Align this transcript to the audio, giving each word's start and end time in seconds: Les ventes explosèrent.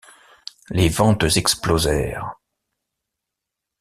Les 0.71 0.89
ventes 0.89 1.37
explosèrent. 1.37 2.33